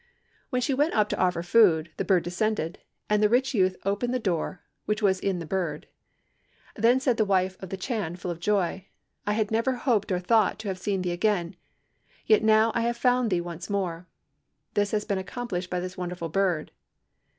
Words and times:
When 0.49 0.63
she 0.63 0.73
went 0.73 0.95
up 0.95 1.09
to 1.09 1.19
offer 1.19 1.43
food, 1.43 1.91
the 1.97 2.03
bird 2.03 2.23
descended, 2.23 2.79
and 3.07 3.21
the 3.21 3.29
rich 3.29 3.53
youth 3.53 3.75
opened 3.85 4.15
the 4.15 4.19
door 4.19 4.63
which 4.85 5.03
was 5.03 5.19
in 5.19 5.37
the 5.37 5.45
bird. 5.45 5.85
Then 6.75 6.99
said 6.99 7.17
the 7.17 7.23
wife 7.23 7.55
of 7.61 7.69
the 7.69 7.77
Chan, 7.77 8.15
full 8.15 8.31
of 8.31 8.39
joy, 8.39 8.87
'I 9.27 9.33
had 9.33 9.51
never 9.51 9.73
hoped 9.75 10.11
or 10.11 10.17
thought 10.19 10.57
to 10.57 10.69
have 10.69 10.79
seen 10.79 11.03
thee 11.03 11.11
again, 11.11 11.55
yet 12.25 12.43
now 12.43 12.71
have 12.71 12.83
I 12.83 12.93
found 12.93 13.29
thee 13.29 13.41
once 13.41 13.69
more. 13.69 14.07
This 14.73 14.89
has 14.89 15.05
been 15.05 15.19
accomplished 15.19 15.69
by 15.69 15.79
this 15.79 15.97
wonderful 15.99 16.29
bird.' 16.29 16.71